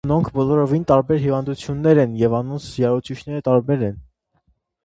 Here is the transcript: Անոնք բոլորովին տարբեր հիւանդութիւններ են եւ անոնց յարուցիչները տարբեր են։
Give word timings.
Անոնք 0.05 0.29
բոլորովին 0.37 0.85
տարբեր 0.91 1.19
հիւանդութիւններ 1.25 2.01
են 2.05 2.17
եւ 2.23 2.39
անոնց 2.39 2.67
յարուցիչները 2.85 3.47
տարբեր 3.49 3.85
են։ 3.91 4.01